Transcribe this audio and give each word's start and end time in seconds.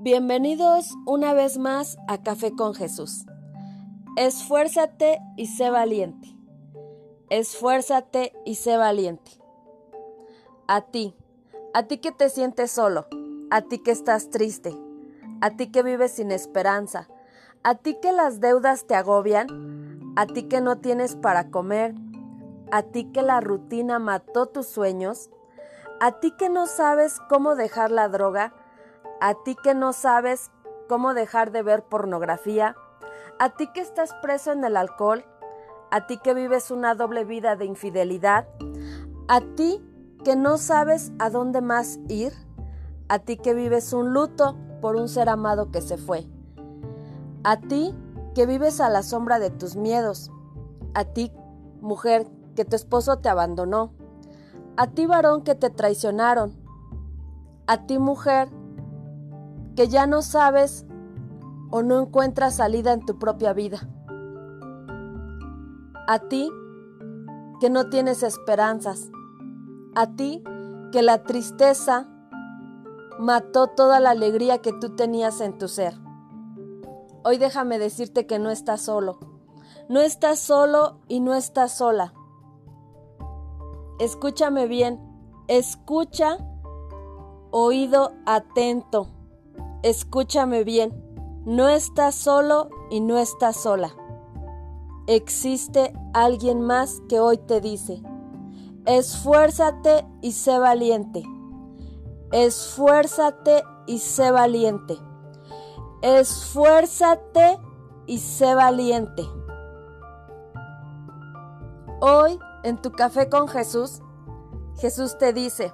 Bienvenidos 0.00 0.94
una 1.06 1.34
vez 1.34 1.58
más 1.58 1.98
a 2.06 2.22
Café 2.22 2.54
con 2.54 2.72
Jesús. 2.72 3.26
Esfuérzate 4.16 5.18
y 5.36 5.46
sé 5.46 5.70
valiente. 5.70 6.36
Esfuérzate 7.30 8.32
y 8.44 8.54
sé 8.54 8.76
valiente. 8.76 9.32
A 10.68 10.82
ti, 10.82 11.16
a 11.74 11.82
ti 11.88 11.98
que 11.98 12.12
te 12.12 12.30
sientes 12.30 12.70
solo, 12.70 13.08
a 13.50 13.62
ti 13.62 13.80
que 13.80 13.90
estás 13.90 14.30
triste, 14.30 14.72
a 15.40 15.56
ti 15.56 15.72
que 15.72 15.82
vives 15.82 16.12
sin 16.12 16.30
esperanza, 16.30 17.08
a 17.64 17.74
ti 17.74 17.98
que 18.00 18.12
las 18.12 18.38
deudas 18.38 18.86
te 18.86 18.94
agobian, 18.94 20.12
a 20.14 20.26
ti 20.26 20.44
que 20.44 20.60
no 20.60 20.78
tienes 20.78 21.16
para 21.16 21.50
comer, 21.50 21.96
a 22.70 22.82
ti 22.84 23.10
que 23.10 23.22
la 23.22 23.40
rutina 23.40 23.98
mató 23.98 24.46
tus 24.46 24.68
sueños, 24.68 25.28
a 26.00 26.20
ti 26.20 26.30
que 26.38 26.50
no 26.50 26.66
sabes 26.68 27.18
cómo 27.28 27.56
dejar 27.56 27.90
la 27.90 28.08
droga, 28.08 28.54
a 29.20 29.34
ti 29.34 29.56
que 29.56 29.74
no 29.74 29.92
sabes 29.92 30.50
cómo 30.88 31.14
dejar 31.14 31.52
de 31.52 31.62
ver 31.62 31.84
pornografía, 31.84 32.76
a 33.38 33.50
ti 33.50 33.68
que 33.72 33.80
estás 33.80 34.14
preso 34.22 34.52
en 34.52 34.64
el 34.64 34.76
alcohol, 34.76 35.24
a 35.90 36.06
ti 36.06 36.18
que 36.18 36.34
vives 36.34 36.70
una 36.70 36.94
doble 36.94 37.24
vida 37.24 37.56
de 37.56 37.64
infidelidad, 37.64 38.48
a 39.28 39.40
ti 39.40 39.84
que 40.24 40.36
no 40.36 40.58
sabes 40.58 41.12
a 41.18 41.30
dónde 41.30 41.60
más 41.60 41.98
ir, 42.08 42.32
a 43.08 43.18
ti 43.18 43.36
que 43.36 43.54
vives 43.54 43.92
un 43.92 44.12
luto 44.12 44.56
por 44.80 44.96
un 44.96 45.08
ser 45.08 45.28
amado 45.28 45.70
que 45.70 45.80
se 45.80 45.96
fue, 45.96 46.26
a 47.44 47.58
ti 47.58 47.94
que 48.34 48.46
vives 48.46 48.80
a 48.80 48.88
la 48.88 49.02
sombra 49.02 49.38
de 49.38 49.50
tus 49.50 49.76
miedos, 49.76 50.30
a 50.94 51.04
ti, 51.04 51.32
mujer, 51.80 52.26
que 52.54 52.64
tu 52.64 52.76
esposo 52.76 53.18
te 53.18 53.28
abandonó, 53.28 53.92
a 54.76 54.88
ti, 54.88 55.06
varón, 55.06 55.42
que 55.42 55.54
te 55.54 55.70
traicionaron, 55.70 56.56
a 57.66 57.86
ti, 57.86 57.98
mujer, 57.98 58.48
que 59.78 59.86
ya 59.86 60.08
no 60.08 60.22
sabes 60.22 60.84
o 61.70 61.84
no 61.84 62.00
encuentras 62.00 62.56
salida 62.56 62.92
en 62.92 63.06
tu 63.06 63.16
propia 63.20 63.52
vida. 63.52 63.88
A 66.08 66.18
ti 66.18 66.50
que 67.60 67.70
no 67.70 67.88
tienes 67.88 68.24
esperanzas. 68.24 69.08
A 69.94 70.16
ti 70.16 70.42
que 70.90 71.02
la 71.02 71.22
tristeza 71.22 72.08
mató 73.20 73.68
toda 73.68 74.00
la 74.00 74.10
alegría 74.10 74.58
que 74.58 74.72
tú 74.72 74.96
tenías 74.96 75.40
en 75.40 75.56
tu 75.58 75.68
ser. 75.68 75.94
Hoy 77.22 77.38
déjame 77.38 77.78
decirte 77.78 78.26
que 78.26 78.40
no 78.40 78.50
estás 78.50 78.80
solo. 78.80 79.20
No 79.88 80.00
estás 80.00 80.40
solo 80.40 80.98
y 81.06 81.20
no 81.20 81.34
estás 81.34 81.78
sola. 81.78 82.14
Escúchame 84.00 84.66
bien. 84.66 85.00
Escucha 85.46 86.36
oído 87.52 88.10
atento. 88.26 89.14
Escúchame 89.84 90.64
bien, 90.64 90.92
no 91.46 91.68
estás 91.68 92.16
solo 92.16 92.68
y 92.90 93.00
no 93.00 93.16
estás 93.16 93.58
sola. 93.58 93.94
Existe 95.06 95.92
alguien 96.14 96.60
más 96.60 97.00
que 97.08 97.20
hoy 97.20 97.38
te 97.38 97.60
dice, 97.60 98.02
esfuérzate 98.86 100.04
y 100.20 100.32
sé 100.32 100.58
valiente. 100.58 101.22
Esfuérzate 102.32 103.62
y 103.86 104.00
sé 104.00 104.32
valiente. 104.32 104.98
Esfuérzate 106.02 107.60
y 108.06 108.18
sé 108.18 108.56
valiente. 108.56 109.22
Hoy, 112.00 112.36
en 112.64 112.82
tu 112.82 112.90
café 112.90 113.28
con 113.28 113.46
Jesús, 113.46 114.02
Jesús 114.78 115.16
te 115.18 115.32
dice, 115.32 115.72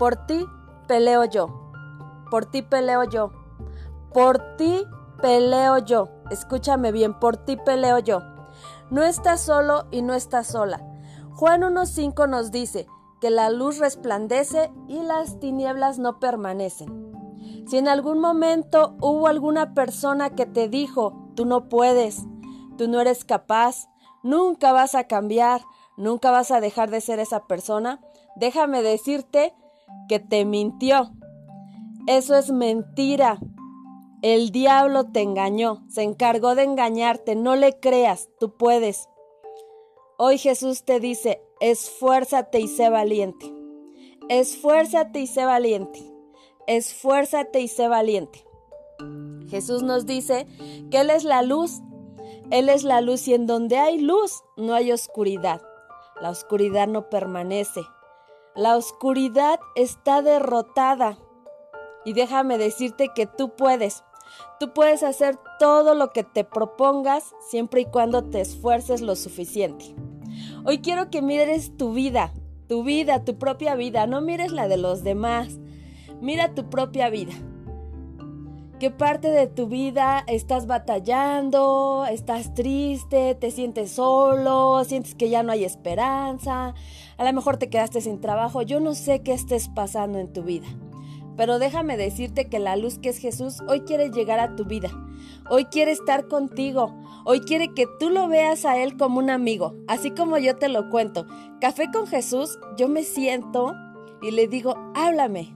por 0.00 0.16
ti 0.26 0.44
peleo 0.88 1.24
yo 1.24 1.63
por 2.30 2.46
ti 2.46 2.62
peleo 2.62 3.04
yo. 3.04 3.32
Por 4.12 4.56
ti 4.56 4.84
peleo 5.20 5.78
yo. 5.78 6.08
Escúchame 6.30 6.92
bien, 6.92 7.18
por 7.18 7.36
ti 7.36 7.56
peleo 7.56 7.98
yo. 7.98 8.20
No 8.90 9.02
estás 9.02 9.40
solo 9.40 9.86
y 9.90 10.02
no 10.02 10.14
estás 10.14 10.48
sola. 10.48 10.80
Juan 11.32 11.62
1.5 11.62 12.28
nos 12.28 12.50
dice 12.50 12.86
que 13.20 13.30
la 13.30 13.50
luz 13.50 13.78
resplandece 13.78 14.70
y 14.86 15.02
las 15.02 15.40
tinieblas 15.40 15.98
no 15.98 16.20
permanecen. 16.20 17.12
Si 17.66 17.78
en 17.78 17.88
algún 17.88 18.20
momento 18.20 18.96
hubo 19.00 19.26
alguna 19.26 19.74
persona 19.74 20.30
que 20.30 20.46
te 20.46 20.68
dijo, 20.68 21.30
tú 21.34 21.46
no 21.46 21.68
puedes, 21.68 22.24
tú 22.76 22.88
no 22.88 23.00
eres 23.00 23.24
capaz, 23.24 23.88
nunca 24.22 24.72
vas 24.72 24.94
a 24.94 25.04
cambiar, 25.04 25.62
nunca 25.96 26.30
vas 26.30 26.50
a 26.50 26.60
dejar 26.60 26.90
de 26.90 27.00
ser 27.00 27.18
esa 27.18 27.46
persona, 27.46 28.00
déjame 28.36 28.82
decirte 28.82 29.54
que 30.08 30.20
te 30.20 30.44
mintió. 30.44 31.12
Eso 32.06 32.36
es 32.36 32.50
mentira. 32.50 33.38
El 34.20 34.50
diablo 34.50 35.04
te 35.04 35.22
engañó, 35.22 35.84
se 35.88 36.02
encargó 36.02 36.54
de 36.54 36.62
engañarte, 36.62 37.34
no 37.34 37.56
le 37.56 37.78
creas, 37.80 38.28
tú 38.38 38.56
puedes. 38.56 39.08
Hoy 40.18 40.38
Jesús 40.38 40.84
te 40.84 41.00
dice, 41.00 41.42
esfuérzate 41.60 42.60
y 42.60 42.68
sé 42.68 42.90
valiente. 42.90 43.52
Esfuérzate 44.28 45.20
y 45.20 45.26
sé 45.26 45.44
valiente. 45.44 46.00
Esfuérzate 46.66 47.60
y 47.60 47.68
sé 47.68 47.88
valiente. 47.88 48.44
Jesús 49.48 49.82
nos 49.82 50.04
dice 50.04 50.46
que 50.90 51.00
Él 51.00 51.10
es 51.10 51.24
la 51.24 51.42
luz. 51.42 51.80
Él 52.50 52.68
es 52.68 52.84
la 52.84 53.00
luz 53.00 53.26
y 53.28 53.34
en 53.34 53.46
donde 53.46 53.78
hay 53.78 53.98
luz 53.98 54.42
no 54.56 54.74
hay 54.74 54.92
oscuridad. 54.92 55.62
La 56.20 56.30
oscuridad 56.30 56.86
no 56.86 57.08
permanece. 57.08 57.80
La 58.54 58.76
oscuridad 58.76 59.58
está 59.74 60.22
derrotada. 60.22 61.18
Y 62.04 62.12
déjame 62.12 62.58
decirte 62.58 63.10
que 63.14 63.26
tú 63.26 63.54
puedes. 63.56 64.04
Tú 64.58 64.72
puedes 64.72 65.02
hacer 65.02 65.38
todo 65.58 65.94
lo 65.94 66.10
que 66.10 66.24
te 66.24 66.44
propongas 66.44 67.34
siempre 67.48 67.82
y 67.82 67.86
cuando 67.86 68.24
te 68.24 68.40
esfuerces 68.40 69.00
lo 69.00 69.16
suficiente. 69.16 69.94
Hoy 70.64 70.78
quiero 70.78 71.10
que 71.10 71.22
mires 71.22 71.76
tu 71.76 71.92
vida, 71.92 72.32
tu 72.68 72.82
vida, 72.84 73.24
tu 73.24 73.38
propia 73.38 73.74
vida. 73.74 74.06
No 74.06 74.20
mires 74.20 74.52
la 74.52 74.68
de 74.68 74.76
los 74.76 75.04
demás. 75.04 75.58
Mira 76.20 76.54
tu 76.54 76.70
propia 76.70 77.10
vida. 77.10 77.32
¿Qué 78.80 78.90
parte 78.90 79.30
de 79.30 79.46
tu 79.46 79.68
vida 79.68 80.24
estás 80.26 80.66
batallando? 80.66 82.06
¿Estás 82.10 82.54
triste? 82.54 83.34
¿Te 83.34 83.50
sientes 83.50 83.92
solo? 83.92 84.82
¿Sientes 84.84 85.14
que 85.14 85.30
ya 85.30 85.42
no 85.42 85.52
hay 85.52 85.64
esperanza? 85.64 86.74
A 87.16 87.24
lo 87.24 87.32
mejor 87.32 87.56
te 87.56 87.70
quedaste 87.70 88.00
sin 88.00 88.20
trabajo. 88.20 88.62
Yo 88.62 88.80
no 88.80 88.94
sé 88.94 89.22
qué 89.22 89.32
estés 89.32 89.68
pasando 89.68 90.18
en 90.18 90.32
tu 90.32 90.42
vida. 90.42 90.66
Pero 91.36 91.58
déjame 91.58 91.96
decirte 91.96 92.48
que 92.48 92.58
la 92.58 92.76
luz 92.76 92.98
que 92.98 93.08
es 93.08 93.18
Jesús 93.18 93.62
hoy 93.68 93.80
quiere 93.80 94.10
llegar 94.10 94.40
a 94.40 94.54
tu 94.56 94.64
vida. 94.64 94.90
Hoy 95.48 95.66
quiere 95.66 95.92
estar 95.92 96.28
contigo. 96.28 96.94
Hoy 97.24 97.40
quiere 97.40 97.72
que 97.74 97.86
tú 97.98 98.10
lo 98.10 98.28
veas 98.28 98.64
a 98.64 98.76
Él 98.76 98.96
como 98.96 99.18
un 99.18 99.30
amigo, 99.30 99.74
así 99.88 100.10
como 100.10 100.38
yo 100.38 100.56
te 100.56 100.68
lo 100.68 100.90
cuento. 100.90 101.26
Café 101.60 101.90
con 101.92 102.06
Jesús, 102.06 102.58
yo 102.76 102.88
me 102.88 103.02
siento 103.02 103.74
y 104.22 104.30
le 104.30 104.46
digo, 104.46 104.76
háblame. 104.94 105.54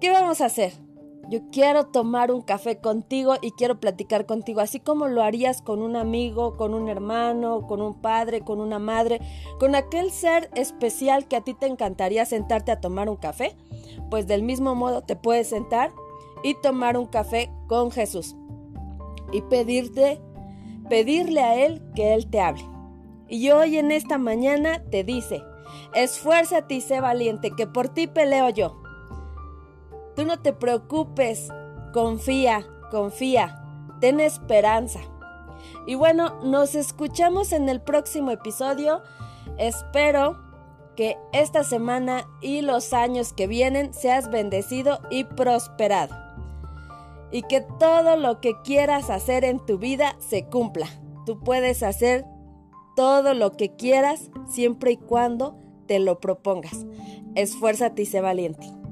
¿Qué 0.00 0.10
vamos 0.10 0.40
a 0.40 0.46
hacer? 0.46 0.83
Yo 1.30 1.40
quiero 1.50 1.86
tomar 1.86 2.30
un 2.30 2.42
café 2.42 2.78
contigo 2.78 3.34
y 3.40 3.52
quiero 3.52 3.80
platicar 3.80 4.26
contigo, 4.26 4.60
así 4.60 4.78
como 4.78 5.08
lo 5.08 5.22
harías 5.22 5.62
con 5.62 5.82
un 5.82 5.96
amigo, 5.96 6.56
con 6.56 6.74
un 6.74 6.88
hermano, 6.88 7.66
con 7.66 7.80
un 7.80 7.94
padre, 7.94 8.42
con 8.42 8.60
una 8.60 8.78
madre, 8.78 9.20
con 9.58 9.74
aquel 9.74 10.10
ser 10.10 10.50
especial 10.54 11.26
que 11.26 11.36
a 11.36 11.40
ti 11.40 11.54
te 11.54 11.66
encantaría 11.66 12.26
sentarte 12.26 12.72
a 12.72 12.80
tomar 12.80 13.08
un 13.08 13.16
café. 13.16 13.56
Pues 14.10 14.26
del 14.26 14.42
mismo 14.42 14.74
modo 14.74 15.02
te 15.02 15.16
puedes 15.16 15.48
sentar 15.48 15.90
y 16.42 16.54
tomar 16.60 16.96
un 16.98 17.06
café 17.06 17.50
con 17.68 17.90
Jesús 17.90 18.36
y 19.32 19.40
pedirte, 19.42 20.20
pedirle 20.88 21.40
a 21.40 21.64
Él 21.64 21.82
que 21.94 22.14
Él 22.14 22.28
te 22.28 22.40
hable. 22.40 22.64
Y 23.28 23.50
hoy 23.50 23.78
en 23.78 23.90
esta 23.90 24.18
mañana 24.18 24.82
te 24.90 25.02
dice, 25.02 25.42
esfuérzate 25.94 26.74
y 26.74 26.80
sé 26.82 27.00
valiente, 27.00 27.50
que 27.56 27.66
por 27.66 27.88
ti 27.88 28.06
peleo 28.06 28.50
yo. 28.50 28.83
Tú 30.16 30.24
no 30.24 30.40
te 30.40 30.52
preocupes, 30.52 31.48
confía, 31.92 32.66
confía, 32.90 33.62
ten 34.00 34.20
esperanza. 34.20 35.00
Y 35.86 35.96
bueno, 35.96 36.40
nos 36.42 36.74
escuchamos 36.74 37.52
en 37.52 37.68
el 37.68 37.80
próximo 37.80 38.30
episodio. 38.30 39.02
Espero 39.58 40.38
que 40.96 41.18
esta 41.32 41.64
semana 41.64 42.28
y 42.40 42.62
los 42.62 42.92
años 42.92 43.32
que 43.32 43.46
vienen 43.46 43.92
seas 43.92 44.30
bendecido 44.30 45.00
y 45.10 45.24
prosperado. 45.24 46.16
Y 47.30 47.42
que 47.42 47.60
todo 47.80 48.16
lo 48.16 48.40
que 48.40 48.60
quieras 48.62 49.10
hacer 49.10 49.44
en 49.44 49.58
tu 49.58 49.78
vida 49.78 50.16
se 50.20 50.46
cumpla. 50.46 50.86
Tú 51.26 51.40
puedes 51.40 51.82
hacer 51.82 52.24
todo 52.94 53.34
lo 53.34 53.56
que 53.56 53.74
quieras 53.74 54.30
siempre 54.48 54.92
y 54.92 54.96
cuando 54.96 55.56
te 55.86 55.98
lo 55.98 56.20
propongas. 56.20 56.86
Esfuérzate 57.34 58.02
y 58.02 58.06
sé 58.06 58.20
valiente. 58.20 58.83